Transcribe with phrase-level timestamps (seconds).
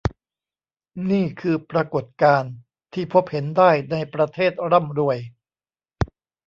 [1.09, 2.53] นี่คือปรากฏการณ์
[2.93, 5.17] ที่พบเห็นได้ในประเทศร่ำรวย